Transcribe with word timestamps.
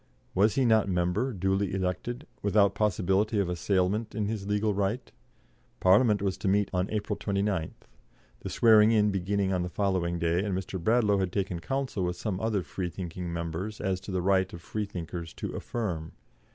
Was 0.33 0.55
he 0.55 0.65
not 0.65 0.89
member, 0.89 1.31
duly 1.31 1.75
elected, 1.75 2.25
without 2.41 2.73
possibility 2.73 3.37
of 3.37 3.47
assailment 3.49 4.15
in 4.15 4.25
his 4.25 4.47
legal 4.47 4.73
right? 4.73 5.11
Parliament 5.79 6.23
was 6.23 6.37
to 6.39 6.47
meet 6.47 6.71
on 6.73 6.89
April 6.89 7.15
29th, 7.15 7.85
the 8.39 8.49
swearing 8.49 8.91
in 8.91 9.11
beginning 9.11 9.53
on 9.53 9.61
the 9.61 9.69
following 9.69 10.17
day, 10.17 10.43
and 10.43 10.57
Mr. 10.57 10.83
Bradlaugh 10.83 11.19
had 11.19 11.31
taken 11.31 11.59
counsel 11.59 12.03
with 12.03 12.15
some 12.15 12.39
other 12.39 12.63
Freethinking 12.63 13.31
members 13.31 13.79
as 13.79 14.01
to 14.01 14.09
the 14.09 14.23
right 14.23 14.51
of 14.53 14.59
Freethinkers 14.63 15.33
to 15.35 15.53
affirm. 15.55 16.13